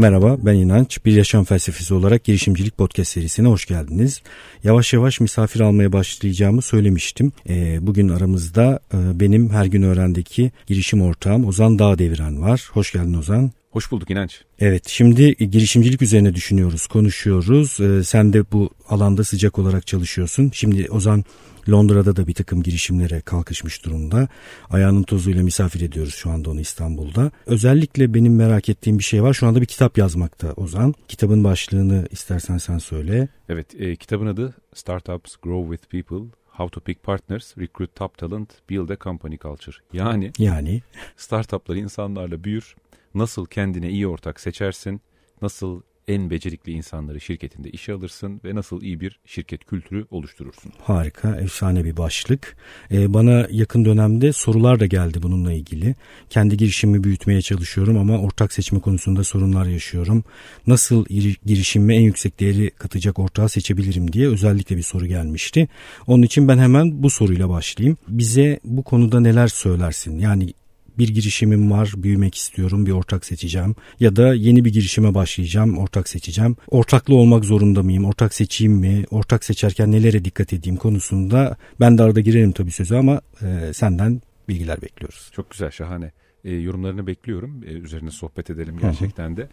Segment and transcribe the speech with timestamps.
[0.00, 1.04] Merhaba ben İnanç.
[1.04, 4.22] Bir yaşam felsefesi olarak girişimcilik podcast serisine hoş geldiniz.
[4.64, 7.32] Yavaş yavaş misafir almaya başlayacağımı söylemiştim.
[7.48, 12.68] Ee, bugün aramızda e, benim her gün öğrendeki girişim ortağım Ozan Dağdeviren var.
[12.72, 13.52] Hoş geldin Ozan.
[13.70, 14.40] Hoş bulduk İnanç.
[14.58, 17.80] Evet şimdi girişimcilik üzerine düşünüyoruz, konuşuyoruz.
[17.80, 20.50] Ee, sen de bu alanda sıcak olarak çalışıyorsun.
[20.54, 21.24] Şimdi Ozan
[21.70, 24.28] Londra'da da bir takım girişimlere kalkışmış durumda.
[24.70, 27.30] Ayağının tozuyla misafir ediyoruz şu anda onu İstanbul'da.
[27.46, 29.34] Özellikle benim merak ettiğim bir şey var.
[29.34, 30.94] Şu anda bir kitap yazmakta Ozan.
[31.08, 33.28] Kitabın başlığını istersen sen söyle.
[33.48, 38.48] Evet e, kitabın adı Startups Grow with People How to Pick Partners, Recruit Top Talent,
[38.70, 39.76] Build a Company Culture.
[39.92, 40.82] Yani, yani
[41.16, 42.74] startuplar insanlarla büyür,
[43.14, 45.00] nasıl kendine iyi ortak seçersin,
[45.42, 50.72] nasıl en becerikli insanları şirketinde işe alırsın ve nasıl iyi bir şirket kültürü oluşturursun.
[50.82, 52.56] Harika, efsane bir başlık.
[52.92, 55.94] Ee, bana yakın dönemde sorular da geldi bununla ilgili.
[56.30, 60.24] Kendi girişimimi büyütmeye çalışıyorum ama ortak seçme konusunda sorunlar yaşıyorum.
[60.66, 61.04] Nasıl
[61.46, 65.68] girişimime en yüksek değeri katacak ortağı seçebilirim diye özellikle bir soru gelmişti.
[66.06, 67.98] Onun için ben hemen bu soruyla başlayayım.
[68.08, 70.18] Bize bu konuda neler söylersin?
[70.18, 70.52] Yani
[71.00, 76.08] bir girişimim var, büyümek istiyorum, bir ortak seçeceğim ya da yeni bir girişime başlayacağım, ortak
[76.08, 76.56] seçeceğim.
[76.68, 78.04] Ortaklı olmak zorunda mıyım?
[78.04, 79.04] Ortak seçeyim mi?
[79.10, 84.22] Ortak seçerken nelere dikkat edeyim konusunda ben de arada girerim tabii sözü ama e, senden
[84.48, 85.30] bilgiler bekliyoruz.
[85.32, 86.12] Çok güzel, şahane.
[86.44, 87.62] E, yorumlarını bekliyorum.
[87.66, 89.48] E, üzerine sohbet edelim gerçekten de.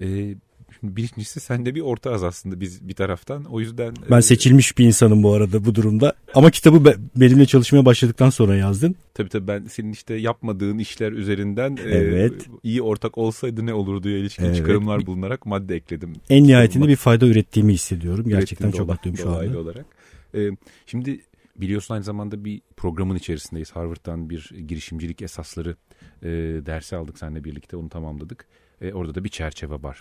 [0.00, 0.34] E,
[0.82, 3.44] birincisi sen de bir ortağız aslında biz bir taraftan.
[3.44, 3.94] O yüzden...
[4.10, 6.12] Ben e, seçilmiş bir insanım bu arada bu durumda.
[6.34, 8.96] Ama kitabı be, benimle çalışmaya başladıktan sonra yazdın.
[9.14, 12.32] Tabii tabii ben senin işte yapmadığın işler üzerinden e, evet.
[12.32, 14.56] e, iyi ortak olsaydı ne olurdu ya ilişkin evet.
[14.56, 16.12] çıkarımlar bulunarak madde ekledim.
[16.30, 18.28] En nihayetinde bir fayda ürettiğimi hissediyorum.
[18.28, 19.58] Gerçekten çok mutluyum şu anda.
[19.58, 19.86] olarak.
[20.34, 20.50] E,
[20.86, 21.20] şimdi
[21.56, 23.70] biliyorsun aynı zamanda bir programın içerisindeyiz.
[23.70, 25.76] Harvard'dan bir girişimcilik esasları
[26.22, 26.28] e,
[26.66, 28.46] dersi aldık seninle birlikte onu tamamladık.
[28.80, 30.00] E, orada da bir çerçeve var.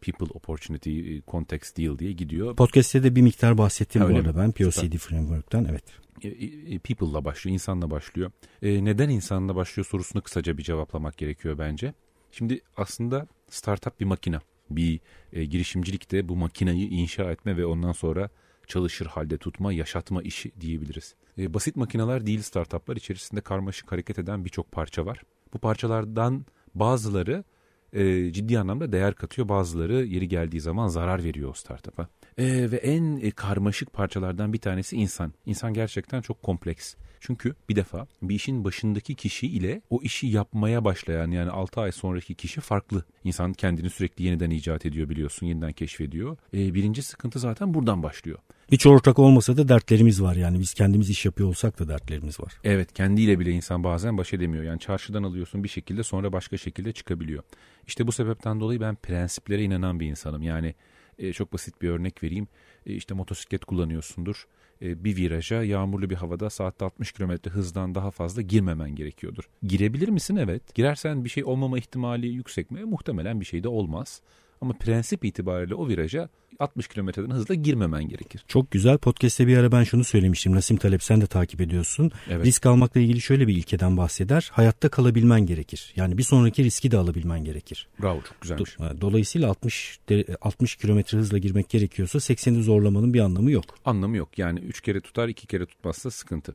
[0.00, 2.56] People Opportunity e, Context Deal diye gidiyor.
[2.56, 5.84] Podcast'te de bir miktar bahsettim ha, bu arada ben POCD Framework'tan evet.
[6.22, 8.30] E, e, people'la başlıyor, insanla başlıyor.
[8.62, 11.94] E, neden insanla başlıyor sorusunu kısaca bir cevaplamak gerekiyor bence.
[12.32, 14.38] Şimdi aslında startup bir makine.
[14.70, 15.00] Bir
[15.32, 18.30] e, girişimcilik bu makinayı inşa etme ve ondan sonra
[18.66, 21.14] çalışır halde tutma, yaşatma işi diyebiliriz.
[21.38, 25.22] E, basit makineler değil startuplar içerisinde karmaşık hareket eden birçok parça var.
[25.54, 27.44] Bu parçalardan bazıları
[27.92, 29.48] e, ciddi anlamda değer katıyor.
[29.48, 32.08] Bazıları yeri geldiği zaman zarar veriyor o startup'a.
[32.38, 35.32] E, ve en e, karmaşık parçalardan bir tanesi insan.
[35.46, 36.94] İnsan gerçekten çok kompleks.
[37.20, 41.92] Çünkü bir defa bir işin başındaki kişi ile o işi yapmaya başlayan yani 6 ay
[41.92, 43.04] sonraki kişi farklı.
[43.24, 46.36] İnsan kendini sürekli yeniden icat ediyor biliyorsun, yeniden keşfediyor.
[46.54, 48.38] E, birinci sıkıntı zaten buradan başlıyor.
[48.72, 52.52] Hiç ortak olmasa da dertlerimiz var yani biz kendimiz iş yapıyor olsak da dertlerimiz var.
[52.64, 54.64] Evet kendiyle bile insan bazen baş edemiyor.
[54.64, 57.42] Yani çarşıdan alıyorsun bir şekilde sonra başka şekilde çıkabiliyor.
[57.86, 60.42] İşte bu sebepten dolayı ben prensiplere inanan bir insanım.
[60.42, 60.74] Yani
[61.18, 62.48] e, çok basit bir örnek vereyim.
[62.86, 64.46] E, işte motosiklet kullanıyorsundur.
[64.82, 69.44] E, bir viraja yağmurlu bir havada saatte 60 km hızdan daha fazla girmemen gerekiyordur.
[69.62, 70.36] Girebilir misin?
[70.36, 70.74] Evet.
[70.74, 72.84] Girersen bir şey olmama ihtimali yüksek mi?
[72.84, 74.22] Muhtemelen bir şey de olmaz.
[74.60, 78.44] Ama prensip itibariyle o viraja 60 kilometreden hızla girmemen gerekir.
[78.48, 78.98] Çok güzel.
[78.98, 80.54] Podcast'te bir ara ben şunu söylemiştim.
[80.54, 82.10] Nasim Talep sen de takip ediyorsun.
[82.30, 82.46] Evet.
[82.46, 84.50] Risk almakla ilgili şöyle bir ilkeden bahseder.
[84.52, 85.92] Hayatta kalabilmen gerekir.
[85.96, 87.88] Yani bir sonraki riski de alabilmen gerekir.
[88.02, 88.76] Bravo çok güzelmiş.
[89.00, 90.00] Dolayısıyla 60
[90.40, 93.64] 60 kilometre hızla girmek gerekiyorsa 80'i zorlamanın bir anlamı yok.
[93.84, 94.38] Anlamı yok.
[94.38, 96.54] Yani 3 kere tutar 2 kere tutmazsa sıkıntı.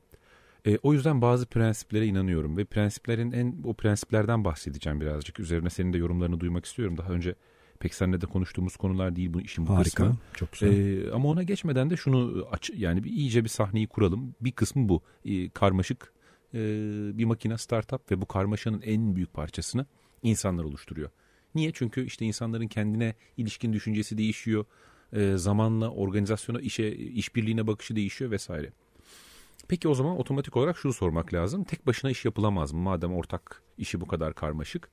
[0.67, 5.39] E, o yüzden bazı prensiplere inanıyorum ve prensiplerin en o prensiplerden bahsedeceğim birazcık.
[5.39, 6.97] Üzerine senin de yorumlarını duymak istiyorum.
[6.97, 7.35] Daha önce
[7.83, 10.17] pek seninle de konuştuğumuz konular değil bu işin bu Harika, kısmı.
[10.33, 10.67] çok güzel.
[10.67, 14.35] Ee, ama ona geçmeden de şunu aç yani bir iyice bir sahneyi kuralım.
[14.41, 15.01] Bir kısmı bu.
[15.25, 16.13] Ee, karmaşık
[16.53, 16.59] e,
[17.17, 19.85] bir makine startup ve bu karmaşanın en büyük parçasını
[20.21, 21.09] insanlar oluşturuyor.
[21.55, 21.71] Niye?
[21.73, 24.65] Çünkü işte insanların kendine ilişkin düşüncesi değişiyor.
[25.13, 28.73] E, zamanla organizasyona, işe, işbirliğine bakışı değişiyor vesaire.
[29.67, 31.63] Peki o zaman otomatik olarak şunu sormak lazım.
[31.63, 32.79] Tek başına iş yapılamaz mı?
[32.79, 34.89] Madem ortak işi bu kadar karmaşık.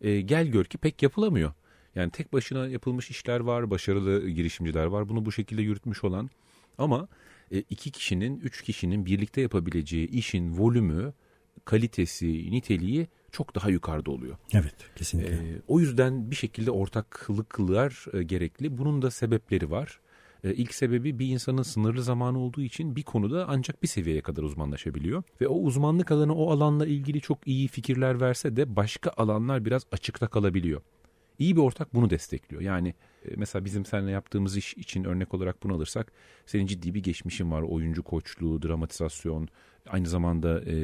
[0.00, 1.52] E, gel gör ki pek yapılamıyor.
[1.94, 5.08] Yani tek başına yapılmış işler var, başarılı girişimciler var.
[5.08, 6.30] Bunu bu şekilde yürütmüş olan
[6.78, 7.08] ama
[7.50, 11.12] e, iki kişinin, üç kişinin birlikte yapabileceği işin volümü,
[11.64, 14.36] kalitesi, niteliği çok daha yukarıda oluyor.
[14.52, 15.34] Evet, kesinlikle.
[15.34, 18.78] E, o yüzden bir şekilde ortaklıklar e, gerekli.
[18.78, 20.00] Bunun da sebepleri var.
[20.44, 24.42] E, ilk sebebi bir insanın sınırlı zamanı olduğu için bir konuda ancak bir seviyeye kadar
[24.42, 25.22] uzmanlaşabiliyor.
[25.40, 29.82] Ve o uzmanlık alanı o alanla ilgili çok iyi fikirler verse de başka alanlar biraz
[29.92, 30.80] açıkta kalabiliyor.
[31.38, 32.62] İyi bir ortak bunu destekliyor.
[32.62, 32.94] Yani
[33.24, 36.12] e, mesela bizim seninle yaptığımız iş için örnek olarak bunu alırsak
[36.46, 37.62] senin ciddi bir geçmişin var.
[37.62, 39.48] Oyuncu koçluğu, dramatizasyon,
[39.86, 40.74] aynı zamanda e,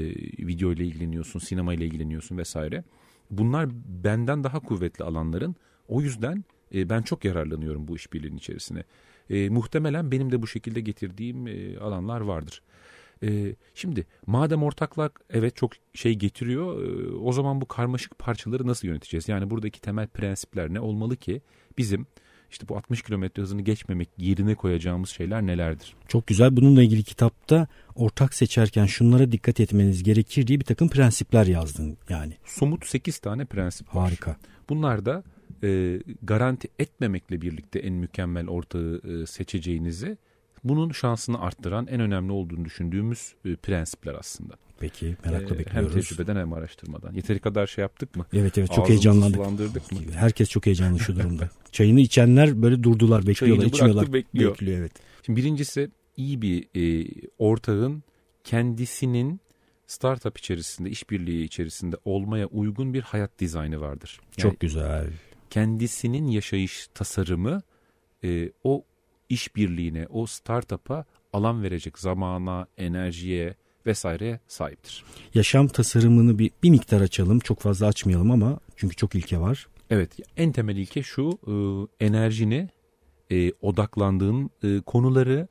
[0.47, 2.85] video ile ilgileniyorsun, sinema ile ilgileniyorsun vesaire.
[3.31, 3.69] Bunlar
[4.05, 5.57] benden daha kuvvetli alanların
[5.89, 6.45] O yüzden
[6.75, 8.85] e, ben çok yararlanıyorum bu işbirliğinin içerisine.
[9.31, 12.63] E, muhtemelen benim de bu şekilde getirdiğim e, alanlar vardır.
[13.23, 18.89] E, şimdi madem ortaklık evet çok şey getiriyor e, o zaman bu karmaşık parçaları nasıl
[18.89, 19.29] yöneteceğiz?
[19.29, 21.43] Yani buradaki temel prensipler ne olmalı ki
[21.79, 22.07] bizim
[22.51, 25.95] işte bu 60 kilometre hızını geçmemek yerine koyacağımız şeyler nelerdir?
[26.09, 26.57] Çok güzel.
[26.57, 32.37] Bununla ilgili kitapta ortak seçerken şunlara dikkat etmeniz gerekir diye bir takım prensipler yazdın yani.
[32.45, 34.05] Somut 8 tane prensip var.
[34.05, 34.37] Harika.
[34.69, 35.23] Bunlar da
[35.63, 40.19] e, garanti etmemekle birlikte en mükemmel ortağı e, seçeceğinizi
[40.65, 44.55] bunun şansını arttıran en önemli olduğunu düşündüğümüz e, prensipler aslında.
[44.81, 45.95] Peki merakla ee, bekliyoruz.
[45.95, 47.15] Hem tecrübeden hem araştırmadan.
[47.15, 48.27] Yeteri kadar şey yaptık mı?
[48.33, 49.39] Evet evet çok heyecanlandık.
[49.93, 50.01] mı?
[50.15, 51.51] Herkes çok heyecanlı şu durumda.
[51.73, 53.57] Çayını içenler böyle durdular bekliyorlar.
[53.57, 54.13] Çayını içmiyorlar.
[54.13, 54.53] bekliyor.
[54.53, 54.93] bekliyor evet.
[55.27, 57.07] Şimdi birincisi iyi bir e,
[57.39, 58.03] ortağın
[58.45, 59.41] kendisinin
[59.87, 64.21] startup içerisinde, işbirliği içerisinde olmaya uygun bir hayat dizaynı vardır.
[64.23, 65.07] Yani çok güzel.
[65.51, 67.63] Kendisinin yaşayış tasarımı
[68.25, 68.85] e, o
[69.31, 73.55] işbirliğine, o startup'a alan verecek zamana, enerjiye
[73.87, 75.05] vesaireye sahiptir.
[75.35, 77.39] Yaşam tasarımını bir, bir miktar açalım.
[77.39, 79.69] Çok fazla açmayalım ama çünkü çok ilke var.
[79.91, 81.55] Evet en temel ilke şu e,
[82.07, 82.69] enerjini
[83.31, 85.49] e, odaklandığın e, konuları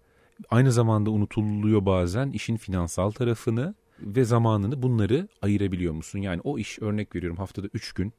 [0.49, 6.19] aynı zamanda unutuluyor bazen işin finansal tarafını ve zamanını bunları ayırabiliyor musun?
[6.19, 8.13] Yani o iş örnek veriyorum haftada 3 gün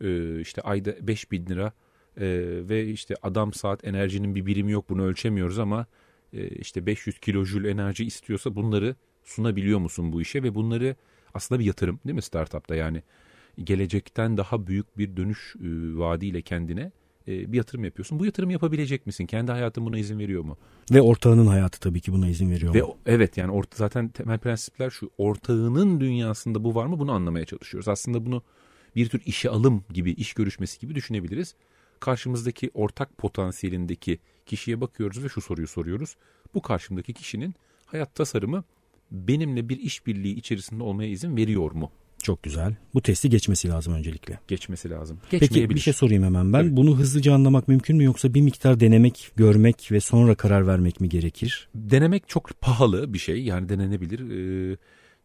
[0.00, 1.72] e, işte ayda 5 bin lira
[2.20, 2.26] e,
[2.68, 5.86] ve işte adam saat enerjinin bir birimi yok bunu ölçemiyoruz ama
[6.32, 10.96] e, işte 500 kilojül enerji istiyorsa bunları sunabiliyor musun bu işe ve bunları
[11.34, 13.02] aslında bir yatırım değil mi startupta yani
[13.64, 15.68] gelecekten daha büyük bir dönüş e,
[15.98, 16.92] vaadiyle kendine
[17.28, 18.18] e, bir yatırım yapıyorsun.
[18.18, 19.26] Bu yatırım yapabilecek misin?
[19.26, 20.56] Kendi hayatın buna izin veriyor mu?
[20.92, 22.96] Ve ortağının hayatı tabii ki buna izin veriyor Ve mu?
[23.06, 25.10] evet yani orta, zaten temel prensipler şu.
[25.18, 26.98] Ortağının dünyasında bu var mı?
[26.98, 27.88] Bunu anlamaya çalışıyoruz.
[27.88, 28.42] Aslında bunu
[28.96, 31.54] bir tür işe alım gibi, iş görüşmesi gibi düşünebiliriz.
[32.00, 36.16] Karşımızdaki ortak potansiyelindeki kişiye bakıyoruz ve şu soruyu soruyoruz.
[36.54, 37.54] Bu karşımdaki kişinin
[37.86, 38.64] hayat tasarımı
[39.10, 41.90] benimle bir işbirliği içerisinde olmaya izin veriyor mu?
[42.22, 42.74] Çok güzel.
[42.94, 44.38] Bu testi geçmesi lazım öncelikle.
[44.48, 45.18] Geçmesi lazım.
[45.30, 46.60] Peki bir şey sorayım hemen ben.
[46.62, 46.76] Evet.
[46.76, 51.08] Bunu hızlıca anlamak mümkün mü yoksa bir miktar denemek, görmek ve sonra karar vermek mi
[51.08, 51.68] gerekir?
[51.74, 53.44] Denemek çok pahalı bir şey.
[53.44, 54.20] Yani denenebilir.
[54.20, 54.76] Ee,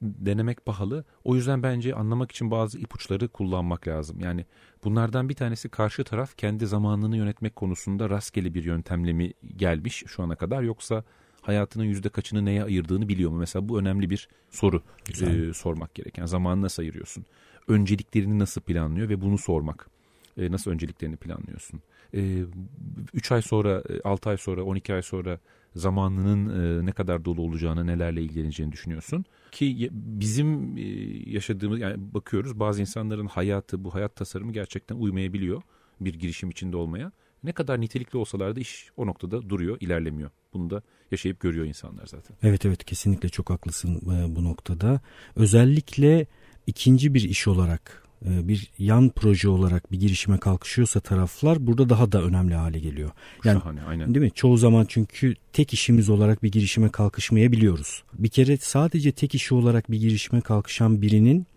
[0.01, 1.06] denemek pahalı.
[1.24, 4.19] O yüzden bence anlamak için bazı ipuçları kullanmak lazım.
[4.19, 4.46] Yani
[4.84, 10.24] bunlardan bir tanesi karşı taraf kendi zamanını yönetmek konusunda rastgele bir yöntemle mi gelmiş şu
[10.24, 11.04] ana kadar yoksa
[11.42, 13.38] hayatının yüzde kaçını neye ayırdığını biliyor mu?
[13.38, 14.81] Mesela bu önemli bir soru
[15.22, 16.25] e, sormak gereken.
[16.25, 17.25] Zamanı nasıl ayırıyorsun?
[17.68, 19.90] Önceliklerini nasıl planlıyor ve bunu sormak.
[20.38, 21.81] E, nasıl önceliklerini planlıyorsun?
[22.13, 25.40] 3 e, ay sonra, 6 ay sonra, 12 ay sonra
[25.75, 29.25] zamanının e, ne kadar dolu olacağını, nelerle ilgileneceğini düşünüyorsun.
[29.51, 30.81] Ki bizim e,
[31.30, 35.62] yaşadığımız, yani bakıyoruz bazı insanların hayatı, bu hayat tasarımı gerçekten uymayabiliyor
[36.01, 37.12] bir girişim içinde olmaya.
[37.44, 40.30] Ne kadar nitelikli olsalar da iş o noktada duruyor, ilerlemiyor.
[40.54, 40.81] Bunu da
[41.12, 42.38] yaşayıp görüyor insanlar zaten.
[42.44, 45.01] Evet evet kesinlikle çok haklısın e, bu noktada.
[45.36, 46.27] Özellikle
[46.68, 52.24] ikinci bir iş olarak bir yan proje olarak bir girişime kalkışıyorsa taraflar burada daha da
[52.24, 53.12] önemli hale geliyor.
[53.44, 54.16] Yani Şahane, aynen.
[54.16, 54.31] değil mi?
[54.31, 58.04] Çoğu zaman çünkü tek işimiz olarak bir girişime kalkışmayabiliyoruz.
[58.13, 61.48] Bir kere sadece tek işi olarak bir girişime kalkışan birinin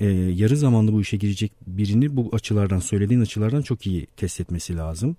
[0.00, 4.76] e, yarı zamanlı bu işe girecek birini bu açılardan söylediğin açılardan çok iyi test etmesi
[4.76, 5.16] lazım.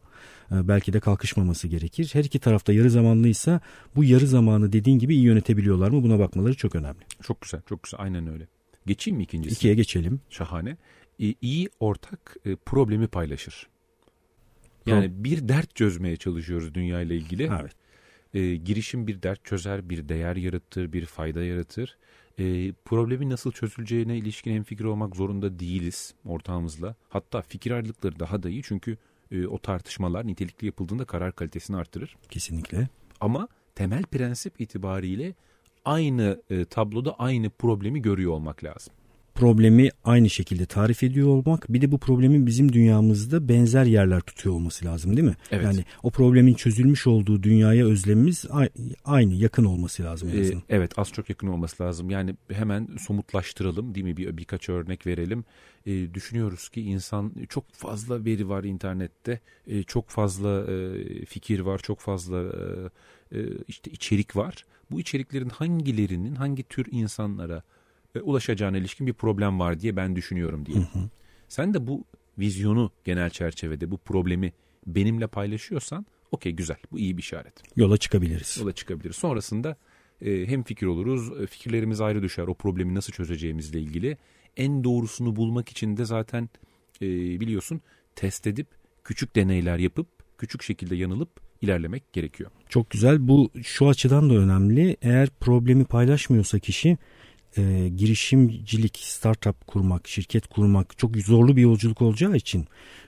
[0.51, 2.09] E, belki de kalkışmaması gerekir.
[2.13, 3.61] Her iki tarafta yarı zamanlıysa
[3.95, 6.99] bu yarı zamanı dediğin gibi iyi yönetebiliyorlar mı buna bakmaları çok önemli.
[7.21, 8.47] Çok güzel çok güzel aynen öyle.
[8.85, 9.55] Geçeyim mi ikincisi?
[9.55, 10.21] İkiye geçelim.
[10.29, 10.77] Şahane.
[11.19, 13.67] E, iyi ortak e, problemi paylaşır.
[14.85, 17.49] Yani Pro- bir dert çözmeye çalışıyoruz dünya ile ilgili.
[17.61, 17.71] Evet.
[18.33, 21.97] E, girişim bir dert çözer, bir değer yaratır, bir fayda yaratır.
[22.39, 26.95] E, problemin nasıl çözüleceğine ilişkin hemfikir olmak zorunda değiliz ortağımızla.
[27.09, 28.97] Hatta fikir ayrılıkları daha da iyi çünkü
[29.31, 32.17] e, o tartışmalar nitelikli yapıldığında karar kalitesini artırır.
[32.29, 32.89] Kesinlikle.
[33.19, 35.33] Ama temel prensip itibariyle
[35.85, 38.93] aynı e, tabloda aynı problemi görüyor olmak lazım
[39.41, 44.55] problemi aynı şekilde tarif ediyor olmak bir de bu problemin bizim dünyamızda benzer yerler tutuyor
[44.55, 45.35] olması lazım değil mi?
[45.51, 45.65] Evet.
[45.65, 48.45] Yani o problemin çözülmüş olduğu dünyaya özlemimiz
[49.05, 50.29] aynı yakın olması lazım.
[50.29, 52.09] Ee, evet az çok yakın olması lazım.
[52.09, 54.17] Yani hemen somutlaştıralım değil mi?
[54.17, 55.45] Bir, birkaç örnek verelim.
[55.85, 59.39] Ee, düşünüyoruz ki insan çok fazla veri var internette.
[59.67, 61.79] Ee, çok fazla e, fikir var.
[61.79, 62.37] Çok fazla
[63.31, 64.65] e, e, işte içerik var.
[64.91, 67.63] Bu içeriklerin hangilerinin hangi tür insanlara
[68.15, 70.77] e, ulaşacağına ilişkin bir problem var diye ben düşünüyorum diye.
[70.77, 71.09] Hı hı.
[71.47, 72.03] Sen de bu
[72.37, 74.53] vizyonu genel çerçevede bu problemi
[74.87, 77.53] benimle paylaşıyorsan okey güzel bu iyi bir işaret.
[77.75, 78.57] Yola çıkabiliriz.
[78.59, 79.15] Yola çıkabiliriz.
[79.15, 79.77] Sonrasında
[80.21, 84.17] e, hem fikir oluruz e, fikirlerimiz ayrı düşer o problemi nasıl çözeceğimizle ilgili.
[84.57, 86.49] En doğrusunu bulmak için de zaten
[87.01, 87.07] e,
[87.39, 87.81] biliyorsun
[88.15, 88.67] test edip
[89.03, 91.29] küçük deneyler yapıp küçük şekilde yanılıp
[91.61, 92.51] ilerlemek gerekiyor.
[92.69, 93.27] Çok güzel.
[93.27, 94.97] Bu şu açıdan da önemli.
[95.01, 96.97] Eğer problemi paylaşmıyorsa kişi
[97.57, 102.65] e, girişimcilik, startup kurmak, şirket kurmak çok zorlu bir yolculuk olacağı için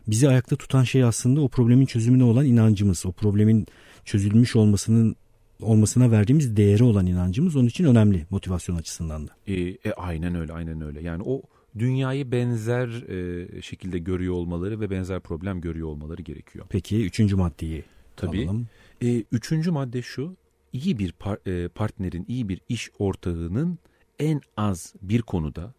[0.07, 3.05] bizi ayakta tutan şey aslında o problemin çözümüne olan inancımız.
[3.05, 3.67] O problemin
[4.05, 5.15] çözülmüş olmasının
[5.62, 9.31] olmasına verdiğimiz değeri olan inancımız onun için önemli motivasyon açısından da.
[9.47, 11.01] E, e, aynen öyle, aynen öyle.
[11.01, 11.41] Yani o
[11.79, 16.65] dünyayı benzer e, şekilde görüyor olmaları ve benzer problem görüyor olmaları gerekiyor.
[16.69, 17.83] Peki üçüncü maddeyi
[18.15, 18.45] Tabii.
[18.45, 18.67] alalım.
[19.01, 20.35] E, üçüncü madde şu,
[20.73, 23.79] iyi bir par, e, partnerin, iyi bir iş ortağının
[24.20, 25.74] en az bir konuda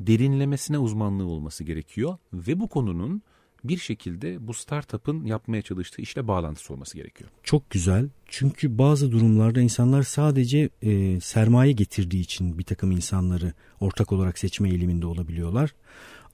[0.00, 3.22] derinlemesine uzmanlığı olması gerekiyor ve bu konunun
[3.64, 7.30] bir şekilde bu startup'ın yapmaya çalıştığı işle bağlantısı olması gerekiyor.
[7.42, 8.08] Çok güzel.
[8.26, 14.68] Çünkü bazı durumlarda insanlar sadece e, sermaye getirdiği için bir takım insanları ortak olarak seçme
[14.68, 15.74] eğiliminde olabiliyorlar.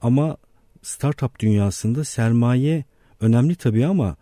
[0.01, 0.37] Ama
[0.81, 2.85] startup dünyasında sermaye
[3.21, 4.15] önemli tabii ama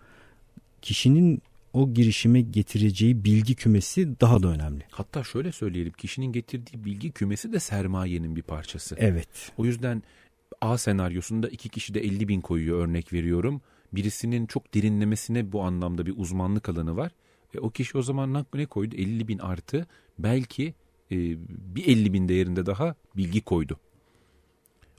[0.81, 1.41] kişinin
[1.75, 4.83] o girişime getireceği bilgi kümesi daha da önemli.
[4.91, 8.95] Hatta şöyle söyleyelim kişinin getirdiği bilgi kümesi de sermayenin bir parçası.
[8.99, 9.51] Evet.
[9.57, 10.03] O yüzden
[10.61, 13.61] A senaryosunda iki kişi de 50 bin koyuyor örnek veriyorum.
[13.93, 17.11] Birisinin çok derinlemesine bu anlamda bir uzmanlık alanı var.
[17.53, 18.95] E, o kişi o zaman ne koydu?
[18.95, 19.87] 50 bin artı
[20.19, 20.73] belki
[21.11, 21.15] e,
[21.75, 23.79] bir 50 bin değerinde daha bilgi koydu.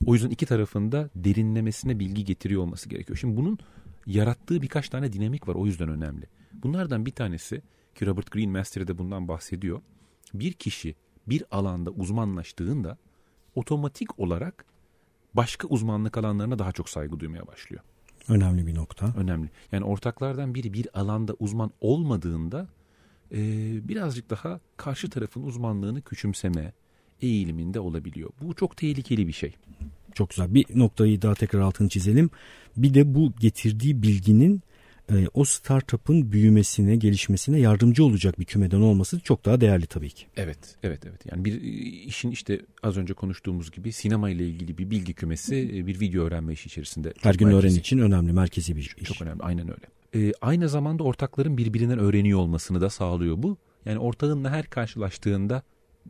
[0.06, 3.18] O yüzden iki tarafında derinlemesine bilgi getiriyor olması gerekiyor.
[3.18, 3.58] Şimdi bunun
[4.06, 6.26] yarattığı birkaç tane dinamik var o yüzden önemli.
[6.62, 7.62] Bunlardan bir tanesi
[7.94, 9.80] ki Robert Greene Master'de bundan bahsediyor.
[10.34, 10.94] Bir kişi
[11.26, 12.98] bir alanda uzmanlaştığında
[13.54, 14.64] otomatik olarak
[15.34, 17.82] başka uzmanlık alanlarına daha çok saygı duymaya başlıyor.
[18.28, 19.14] Önemli bir nokta.
[19.16, 19.50] Önemli.
[19.72, 22.68] Yani ortaklardan biri bir alanda uzman olmadığında
[23.32, 23.38] e,
[23.88, 26.72] birazcık daha karşı tarafın uzmanlığını küçümseme
[27.22, 28.30] eğiliminde olabiliyor.
[28.42, 29.54] Bu çok tehlikeli bir şey.
[30.14, 30.54] Çok güzel.
[30.54, 32.30] Bir noktayı daha tekrar altını çizelim.
[32.76, 34.62] Bir de bu getirdiği bilginin
[35.12, 40.26] e, o startup'ın büyümesine, gelişmesine yardımcı olacak bir kümeden olması çok daha değerli tabii ki.
[40.36, 41.26] Evet, evet, evet.
[41.30, 41.66] Yani bir e,
[42.04, 46.24] işin işte az önce konuştuğumuz gibi sinema ile ilgili bir bilgi kümesi e, bir video
[46.24, 47.12] öğrenme işi içerisinde.
[47.20, 49.04] Her gün öğren için önemli, merkezi bir iş.
[49.04, 49.86] Çok önemli, aynen öyle.
[50.14, 53.56] Ee, aynı zamanda ortakların birbirinden öğreniyor olmasını da sağlıyor bu.
[53.84, 55.62] Yani ortağınla her karşılaştığında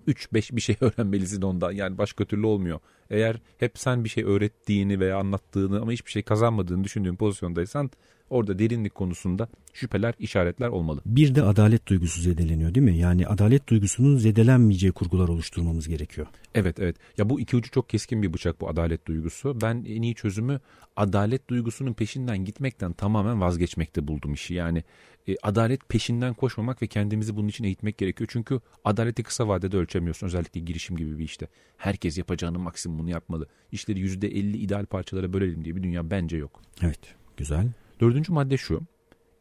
[0.09, 1.73] 3-5 bir şey öğrenmelisin ondan.
[1.73, 2.81] Yani başka türlü olmuyor.
[3.11, 7.91] Eğer hep sen bir şey öğrettiğini veya anlattığını ama hiçbir şey kazanmadığını düşündüğün pozisyondaysan
[8.31, 11.01] orada derinlik konusunda şüpheler, işaretler olmalı.
[11.07, 12.97] Bir de adalet duygusu zedeleniyor değil mi?
[12.97, 16.27] Yani adalet duygusunun zedelenmeyeceği kurgular oluşturmamız gerekiyor.
[16.55, 16.97] Evet evet.
[17.19, 19.61] Ya bu iki ucu çok keskin bir bıçak bu adalet duygusu.
[19.61, 20.61] Ben en iyi çözümü
[20.97, 24.55] adalet duygusunun peşinden gitmekten tamamen vazgeçmekte buldum işi.
[24.55, 24.85] Yani
[25.29, 28.29] e, adalet peşinden koşmamak ve kendimizi bunun için eğitmek gerekiyor.
[28.33, 31.49] Çünkü adaleti kısa vadede ölçemiyorsun özellikle girişim gibi bir işte.
[31.77, 33.47] Herkes yapacağının maksimumunu yapmalı.
[33.73, 36.63] İşleri %50 ideal parçalara bölelim diye bir dünya bence yok.
[36.83, 37.01] Evet
[37.37, 37.69] güzel.
[38.01, 38.81] Dördüncü madde şu.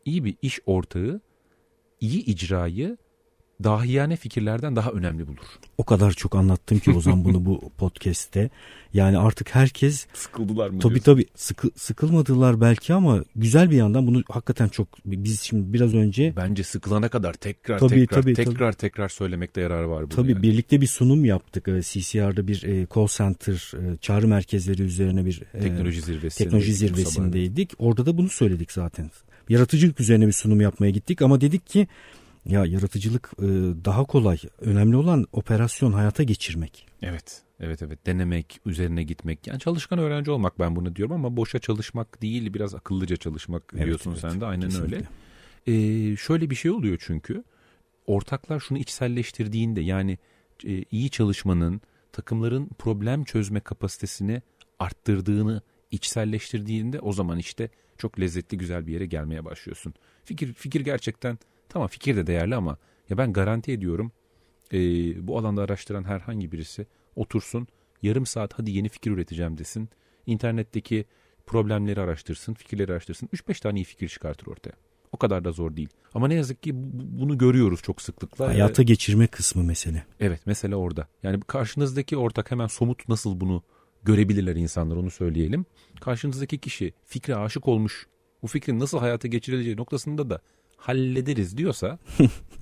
[0.05, 1.21] İyi bir iş ortağı
[2.00, 2.97] iyi icrayı
[3.63, 5.45] dahiyane fikirlerden daha önemli bulur.
[5.77, 8.50] O kadar çok anlattım ki o zaman bunu bu podcast'te.
[8.93, 10.79] Yani artık herkes sıkıldılar mı?
[10.79, 11.13] Tabii diyorsun?
[11.13, 16.33] tabii sıkı, sıkılmadılar belki ama güzel bir yandan bunu hakikaten çok biz şimdi biraz önce
[16.38, 18.79] bence sıkılana kadar tekrar tabii, tekrar tabii, tekrar tabii.
[18.81, 20.15] tekrar söylemekte yarar var burada.
[20.15, 20.43] Tabii yani.
[20.43, 21.65] birlikte bir sunum yaptık.
[21.65, 27.74] CCR'da bir e, call center e, çağrı merkezleri üzerine bir e, teknoloji zirvesi teknoloji zirvesindeydik.
[27.77, 29.12] Orada da bunu söyledik zaten.
[29.50, 31.88] Yaratıcılık üzerine bir sunum yapmaya gittik ama dedik ki
[32.45, 33.45] ya yaratıcılık e,
[33.85, 34.37] daha kolay.
[34.59, 36.87] Önemli olan operasyon hayata geçirmek.
[37.01, 37.41] Evet.
[37.59, 39.47] Evet evet denemek, üzerine gitmek.
[39.47, 43.85] Yani çalışkan öğrenci olmak ben bunu diyorum ama boşa çalışmak değil biraz akıllıca çalışmak evet,
[43.85, 44.95] diyorsun evet, sen de aynen kesinlikle.
[44.95, 45.07] öyle.
[46.11, 47.43] Ee, şöyle bir şey oluyor çünkü
[48.07, 50.17] ortaklar şunu içselleştirdiğinde yani
[50.65, 54.41] e, iyi çalışmanın takımların problem çözme kapasitesini
[54.79, 55.61] arttırdığını
[55.91, 59.93] içselleştirdiğinde o zaman işte çok lezzetli güzel bir yere gelmeye başlıyorsun.
[60.25, 61.37] Fikir fikir gerçekten
[61.75, 62.77] Tamam fikir de değerli ama
[63.10, 64.12] ya ben garanti ediyorum
[64.74, 64.77] e,
[65.27, 67.67] bu alanda araştıran herhangi birisi otursun
[68.01, 69.89] yarım saat hadi yeni fikir üreteceğim desin.
[70.25, 71.05] İnternetteki
[71.46, 73.27] problemleri araştırsın, fikirleri araştırsın.
[73.27, 74.74] 3-5 tane iyi fikir çıkartır ortaya.
[75.12, 75.89] O kadar da zor değil.
[76.13, 76.72] Ama ne yazık ki
[77.20, 78.48] bunu görüyoruz çok sıklıkla.
[78.48, 80.03] Hayata ee, geçirme kısmı mesele.
[80.20, 81.08] Evet mesele orada.
[81.24, 83.63] Yani karşınızdaki ortak hemen somut nasıl bunu
[84.03, 85.65] görebilirler insanlar onu söyleyelim.
[86.01, 88.08] Karşınızdaki kişi fikre aşık olmuş.
[88.41, 90.41] Bu fikrin nasıl hayata geçirileceği noktasında da
[90.77, 92.00] hallederiz diyorsa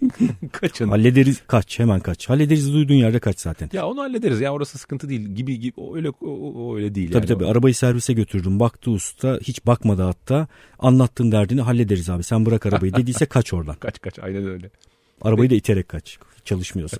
[0.51, 0.89] kaçın.
[0.89, 2.29] Hallederiz kaç hemen kaç.
[2.29, 3.69] Hallederiz duyduğun yerde kaç zaten.
[3.73, 7.07] Ya onu hallederiz ya orası sıkıntı değil gibi gibi öyle o, öyle değil.
[7.07, 7.47] Tabii yani tabii o.
[7.51, 10.47] arabayı servise götürdüm baktı usta hiç bakmadı hatta
[10.79, 13.75] anlattığın derdini hallederiz abi sen bırak arabayı dediyse kaç oradan.
[13.75, 14.69] kaç kaç aynen öyle.
[15.21, 16.97] Arabayı da iterek kaç çalışmıyorsa.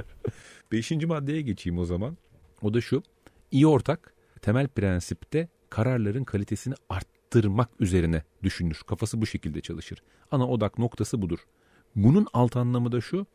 [0.72, 2.16] Beşinci maddeye geçeyim o zaman.
[2.62, 3.02] O da şu
[3.50, 8.80] iyi ortak temel prensipte kararların kalitesini art arttırmak üzerine düşünür.
[8.86, 10.02] Kafası bu şekilde çalışır.
[10.30, 11.38] Ana odak noktası budur.
[11.96, 13.26] Bunun alt anlamı da şu.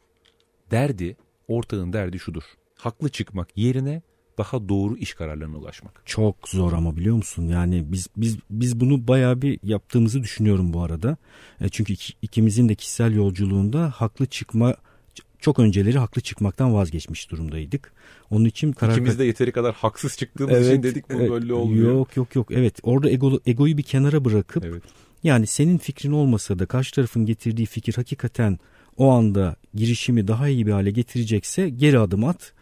[0.72, 2.44] Derdi, ortağın derdi şudur.
[2.78, 4.02] Haklı çıkmak yerine
[4.38, 6.02] daha doğru iş kararlarına ulaşmak.
[6.06, 7.48] Çok zor ama biliyor musun?
[7.48, 11.18] Yani biz biz biz bunu bayağı bir yaptığımızı düşünüyorum bu arada.
[11.62, 14.76] E, çünkü iki, ikimizin de kişisel yolculuğunda haklı çıkma
[15.46, 17.92] çok önceleri haklı çıkmaktan vazgeçmiş durumdaydık.
[18.32, 21.54] Onun için karar İkimiz de yeteri kadar haksız çıktığımız evet, için dedik bu evet, böyle
[21.54, 21.94] olmuyor.
[21.94, 22.52] Yok yok yok.
[22.52, 24.84] Evet orada ego, egoyu bir kenara bırakıp evet.
[25.24, 28.60] yani senin fikrin olmasa da karşı tarafın getirdiği fikir hakikaten
[28.98, 32.54] o anda girişimi daha iyi bir hale getirecekse geri adım at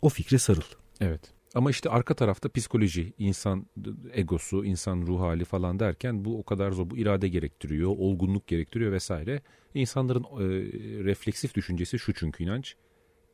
[0.00, 0.62] o fikre sarıl.
[1.00, 1.20] Evet.
[1.54, 3.66] Ama işte arka tarafta psikoloji, insan
[4.12, 6.90] egosu, insan ruh hali falan derken bu o kadar zor.
[6.90, 9.42] Bu irade gerektiriyor, olgunluk gerektiriyor vesaire.
[9.74, 10.44] İnsanların e,
[11.04, 12.74] refleksif düşüncesi şu çünkü inanç.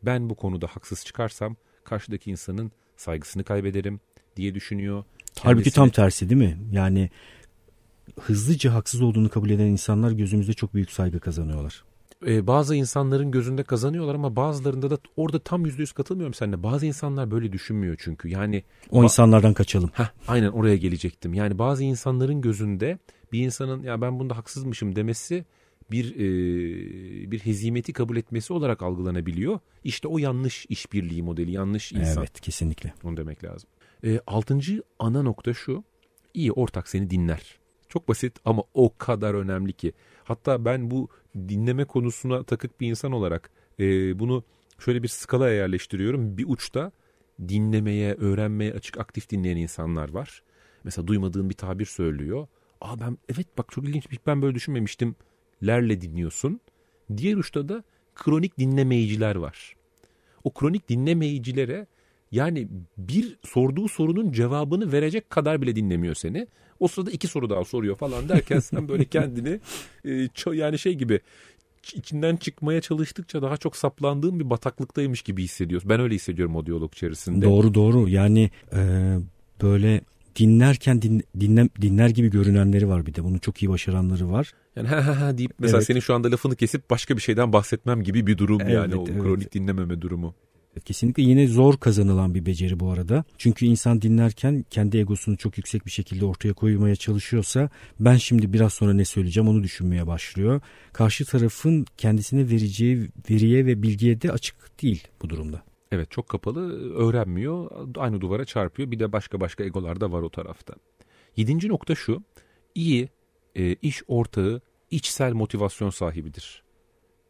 [0.03, 4.01] Ben bu konuda haksız çıkarsam karşıdaki insanın saygısını kaybederim
[4.37, 5.05] diye düşünüyor.
[5.19, 5.43] Kendisi...
[5.43, 6.59] Halbuki tam tersi değil mi?
[6.73, 7.11] Yani
[8.21, 11.88] hızlıca haksız olduğunu kabul eden insanlar gözümüzde çok büyük saygı kazanıyorlar
[12.27, 16.63] e, bazı insanların gözünde kazanıyorlar ama bazılarında da orada tam yüzde yüz katılmıyorum seninle.
[16.63, 18.29] Bazı insanlar böyle düşünmüyor çünkü.
[18.29, 19.91] Yani o insanlardan kaçalım.
[19.95, 21.35] Heh, aynen oraya gelecektim.
[21.35, 22.99] Yani bazı insanların gözünde
[23.33, 25.45] bir insanın ya ben bunda haksızmışım demesi
[25.91, 29.59] bir e, bir hezimeti kabul etmesi olarak algılanabiliyor.
[29.85, 32.23] İşte o yanlış işbirliği modeli, yanlış insan.
[32.23, 32.95] Evet, kesinlikle.
[33.05, 33.71] Onu demek lazım.
[34.05, 35.85] E, altıncı ana nokta şu.
[36.35, 37.59] İyi ortak seni dinler.
[37.89, 39.93] Çok basit ama o kadar önemli ki.
[40.25, 41.09] Hatta ben bu
[41.49, 44.45] dinleme konusuna takık bir insan olarak e, bunu
[44.79, 46.39] şöyle bir skalaya yerleştiriyorum.
[46.39, 46.93] Bir uçta
[47.49, 50.43] dinlemeye, öğrenmeye açık aktif dinleyen insanlar var.
[50.85, 52.47] Mesela duymadığın bir tabir söylüyor.
[52.81, 55.17] Aa ben evet bak çok ilginç ben böyle düşünmemiştim.
[55.67, 56.61] Lerle dinliyorsun.
[57.17, 59.77] Diğer uçta da kronik dinlemeyiciler var.
[60.45, 61.87] O kronik dinlemeyicilere
[62.33, 62.69] yani
[62.99, 66.47] bir sorduğu sorunun cevabını verecek kadar bile dinlemiyor seni.
[66.81, 69.61] O sırada iki soru daha soruyor falan derken sen böyle kendini
[70.05, 71.21] e, yani şey gibi
[71.95, 75.91] içinden çıkmaya çalıştıkça daha çok saplandığın bir bataklıktaymış gibi hissediyorsun.
[75.91, 77.47] Ben öyle hissediyorum o diyalog içerisinde.
[77.47, 78.79] Doğru doğru yani e,
[79.63, 80.01] böyle
[80.37, 83.25] dinlerken din, dinle, dinler gibi görünenleri var bir de.
[83.25, 84.53] Bunu çok iyi başaranları var.
[84.77, 85.87] Yani ha ha ha deyip mesela evet.
[85.87, 89.05] senin şu anda lafını kesip başka bir şeyden bahsetmem gibi bir durum evet, yani o
[89.11, 89.23] evet.
[89.23, 90.35] kronik dinlememe durumu.
[90.85, 93.25] Kesinlikle yine zor kazanılan bir beceri bu arada.
[93.39, 98.73] Çünkü insan dinlerken kendi egosunu çok yüksek bir şekilde ortaya koymaya çalışıyorsa ben şimdi biraz
[98.73, 100.61] sonra ne söyleyeceğim onu düşünmeye başlıyor.
[100.93, 105.63] Karşı tarafın kendisine vereceği veriye ve bilgiye de açık değil bu durumda.
[105.93, 110.31] Evet çok kapalı öğrenmiyor aynı duvara çarpıyor bir de başka başka egolar da var o
[110.31, 110.75] tarafta.
[111.37, 112.23] Yedinci nokta şu
[112.75, 113.09] iyi
[113.57, 114.61] e, iş ortağı
[114.91, 116.63] içsel motivasyon sahibidir.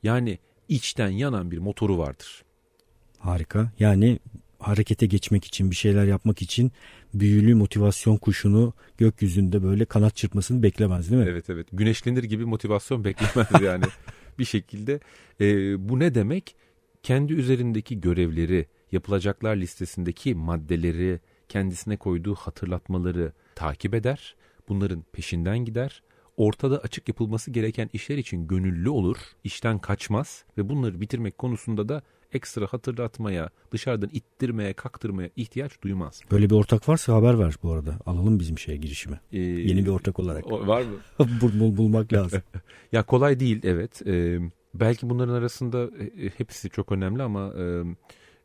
[0.03, 2.45] Yani içten yanan bir motoru vardır.
[3.19, 3.73] Harika.
[3.79, 4.19] Yani
[4.59, 6.73] harekete geçmek için bir şeyler yapmak için
[7.15, 11.29] büyülü motivasyon kuşunu gökyüzünde böyle kanat çırpmasını beklemez değil mi?
[11.31, 13.85] Evet evet güneşlenir gibi motivasyon beklemez yani
[14.39, 15.01] bir şekilde.
[15.41, 15.45] E,
[15.89, 16.57] bu ne demek?
[17.03, 24.37] Kendi üzerindeki görevleri, yapılacaklar listesindeki maddeleri, kendisine koyduğu hatırlatmaları takip eder.
[24.69, 26.03] Bunların peşinden gider.
[26.37, 32.03] Ortada açık yapılması gereken işler için gönüllü olur, işten kaçmaz ve bunları bitirmek konusunda da
[32.33, 36.23] ekstra hatırlatmaya, dışarıdan ittirmeye, kaktırmaya ihtiyaç duymaz.
[36.31, 37.99] Böyle bir ortak varsa haber ver bu arada.
[38.07, 39.21] Alalım bizim şeye girişime.
[39.33, 40.53] Ee, Yeni bir ortak olarak.
[40.53, 40.97] O, var mı?
[41.41, 42.43] bul, bul, bulmak lazım.
[42.93, 44.07] ya kolay değil evet.
[44.07, 44.39] Ee,
[44.75, 47.83] belki bunların arasında e, e, hepsi çok önemli ama e,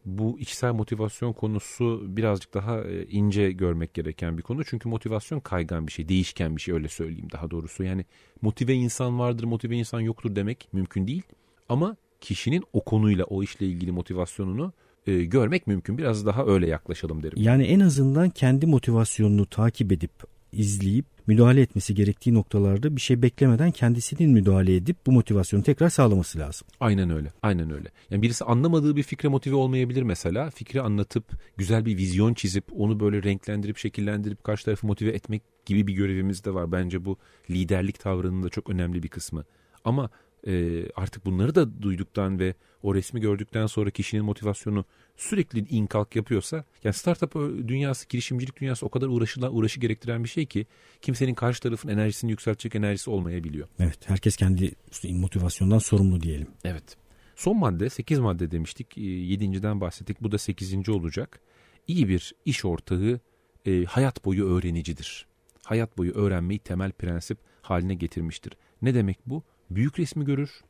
[0.06, 4.64] bu içsel motivasyon konusu birazcık daha e, ince görmek gereken bir konu.
[4.66, 7.84] Çünkü motivasyon kaygan bir şey, değişken bir şey öyle söyleyeyim daha doğrusu.
[7.84, 8.06] Yani
[8.42, 11.24] motive insan vardır, motive insan yoktur demek mümkün değil.
[11.70, 14.74] Ama kişinin o konuyla o işle ilgili motivasyonunu
[15.08, 15.98] e, görmek mümkün.
[15.98, 17.38] Biraz daha öyle yaklaşalım derim.
[17.42, 20.12] Yani en azından kendi motivasyonunu takip edip
[20.52, 26.40] izleyip müdahale etmesi gerektiği noktalarda bir şey beklemeden kendisinin müdahale edip bu motivasyonu tekrar sağlaması
[26.40, 26.68] lazım.
[26.80, 27.34] Aynen öyle.
[27.42, 27.90] Aynen öyle.
[28.10, 30.50] Yani birisi anlamadığı bir fikre motive olmayabilir mesela.
[30.50, 31.26] Fikri anlatıp
[31.58, 36.46] güzel bir vizyon çizip onu böyle renklendirip şekillendirip karşı tarafı motive etmek gibi bir görevimiz
[36.46, 36.72] de var.
[36.72, 37.18] Bence bu
[37.50, 39.46] liderlik tavrının da çok önemli bir kısmı.
[39.86, 40.10] Ama
[40.48, 42.54] e, artık bunları da duyduktan ve
[42.84, 44.86] o resmi gördükten sonra kişinin motivasyonu
[45.18, 47.34] sürekli inkalk yapıyorsa yani startup
[47.68, 50.68] dünyası, girişimcilik dünyası o kadar uğraşılan, uğraşı gerektiren bir şey ki
[51.02, 53.68] kimsenin karşı tarafın enerjisini yükseltecek enerjisi olmayabiliyor.
[53.80, 54.76] Evet herkes kendi
[55.10, 56.48] motivasyondan sorumlu diyelim.
[56.64, 56.98] Evet.
[57.36, 58.98] Son madde 8 madde demiştik.
[58.98, 60.22] 7.den bahsettik.
[60.22, 60.90] Bu da 8.
[60.90, 61.40] olacak.
[61.88, 63.20] İyi bir iş ortağı
[63.66, 65.28] e, hayat boyu öğrenicidir.
[65.64, 68.54] Hayat boyu öğrenmeyi temel prensip haline getirmiştir.
[68.82, 69.44] Ne demek bu?
[69.76, 70.62] Büyük resmi görür.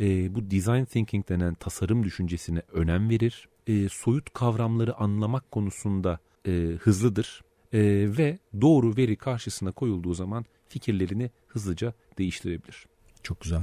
[0.00, 3.48] E, bu design thinking denen tasarım düşüncesine önem verir.
[3.66, 7.44] E, soyut kavramları anlamak konusunda e, hızlıdır.
[7.72, 7.80] e,
[8.18, 12.86] ve doğru veri karşısına koyulduğu zaman fikirlerini hızlıca değiştirebilir.
[13.22, 13.62] Çok güzel.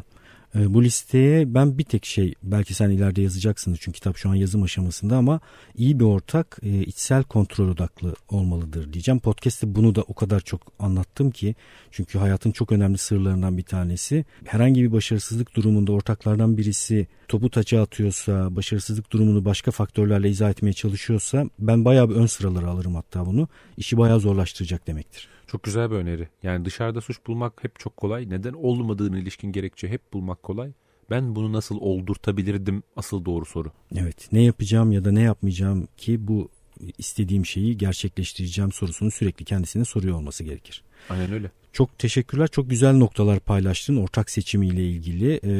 [0.55, 4.35] E, bu listeye ben bir tek şey belki sen ileride yazacaksınız çünkü kitap şu an
[4.35, 5.39] yazım aşamasında ama
[5.75, 9.19] iyi bir ortak e, içsel kontrol odaklı olmalıdır diyeceğim.
[9.19, 11.55] Podcast'te bunu da o kadar çok anlattım ki
[11.91, 14.25] çünkü hayatın çok önemli sırlarından bir tanesi.
[14.45, 20.73] Herhangi bir başarısızlık durumunda ortaklardan birisi topu taça atıyorsa, başarısızlık durumunu başka faktörlerle izah etmeye
[20.73, 23.47] çalışıyorsa ben bayağı bir ön sıralara alırım hatta bunu.
[23.77, 25.29] İşi bayağı zorlaştıracak demektir.
[25.51, 26.27] Çok güzel bir öneri.
[26.43, 28.29] Yani dışarıda suç bulmak hep çok kolay.
[28.29, 30.71] Neden olmadığını ilişkin gerekçe hep bulmak kolay.
[31.09, 33.71] Ben bunu nasıl oldurtabilirdim asıl doğru soru.
[33.95, 36.49] Evet ne yapacağım ya da ne yapmayacağım ki bu
[36.97, 40.83] istediğim şeyi gerçekleştireceğim sorusunu sürekli kendisine soruyor olması gerekir.
[41.09, 41.51] Aynen öyle.
[41.73, 42.47] Çok teşekkürler.
[42.47, 45.39] Çok güzel noktalar paylaştın ortak seçimiyle ilgili.
[45.43, 45.51] E,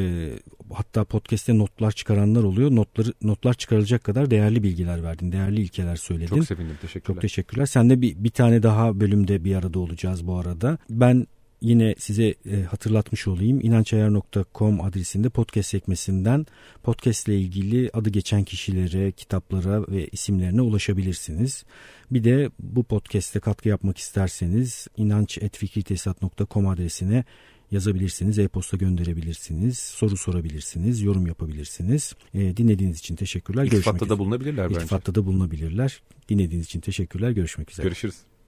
[0.74, 2.70] hatta podcast'te notlar çıkaranlar oluyor.
[2.70, 5.32] Notları notlar çıkarılacak kadar değerli bilgiler verdin.
[5.32, 6.36] Değerli ilkeler söyledin.
[6.36, 6.76] Çok sevindim.
[6.80, 7.14] Teşekkürler.
[7.14, 7.66] Çok teşekkürler.
[7.66, 10.78] Sen de bir, bir tane daha bölümde bir arada olacağız bu arada.
[10.90, 11.26] Ben
[11.62, 13.60] yine size e, hatırlatmış olayım.
[13.60, 16.46] inançayar.com adresinde podcast sekmesinden
[16.82, 21.64] podcast ile ilgili adı geçen kişilere, kitaplara ve isimlerine ulaşabilirsiniz.
[22.10, 27.24] Bir de bu podcast'te katkı yapmak isterseniz inanç.fikritesat.com adresine
[27.72, 32.14] yazabilirsiniz, e-posta gönderebilirsiniz, soru sorabilirsiniz, yorum yapabilirsiniz.
[32.34, 33.64] E, dinlediğiniz için teşekkürler.
[33.64, 34.80] İltifatta da bulunabilirler bence.
[34.80, 36.02] İltifatta da bulunabilirler.
[36.28, 37.30] Dinlediğiniz için teşekkürler.
[37.30, 37.86] Görüşmek üzere.
[37.86, 38.16] Görüşürüz.